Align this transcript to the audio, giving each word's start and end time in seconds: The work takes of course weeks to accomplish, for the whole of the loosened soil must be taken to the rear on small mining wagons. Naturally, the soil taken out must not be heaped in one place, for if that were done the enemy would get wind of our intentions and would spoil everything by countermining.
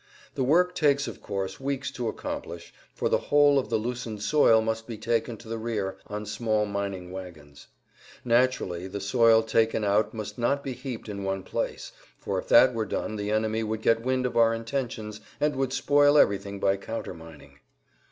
The 0.33 0.43
work 0.43 0.73
takes 0.73 1.07
of 1.07 1.21
course 1.21 1.59
weeks 1.59 1.91
to 1.91 2.07
accomplish, 2.07 2.73
for 2.95 3.07
the 3.07 3.19
whole 3.29 3.59
of 3.59 3.69
the 3.69 3.77
loosened 3.77 4.23
soil 4.23 4.59
must 4.59 4.87
be 4.87 4.97
taken 4.97 5.37
to 5.37 5.47
the 5.47 5.59
rear 5.59 5.97
on 6.07 6.25
small 6.25 6.65
mining 6.65 7.11
wagons. 7.11 7.67
Naturally, 8.25 8.87
the 8.87 8.99
soil 8.99 9.43
taken 9.43 9.83
out 9.83 10.11
must 10.11 10.39
not 10.39 10.63
be 10.63 10.73
heaped 10.73 11.07
in 11.07 11.23
one 11.23 11.43
place, 11.43 11.91
for 12.17 12.39
if 12.39 12.47
that 12.47 12.73
were 12.73 12.87
done 12.87 13.15
the 13.15 13.29
enemy 13.29 13.61
would 13.61 13.83
get 13.83 14.01
wind 14.01 14.25
of 14.25 14.35
our 14.35 14.55
intentions 14.55 15.21
and 15.39 15.55
would 15.55 15.71
spoil 15.71 16.17
everything 16.17 16.59
by 16.59 16.77
countermining. 16.77 17.59